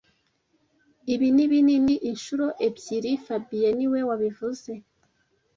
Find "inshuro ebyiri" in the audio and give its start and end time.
2.09-3.11